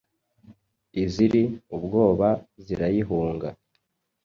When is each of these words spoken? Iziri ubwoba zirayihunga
Iziri 1.03 1.43
ubwoba 1.75 2.27
zirayihunga 2.63 3.49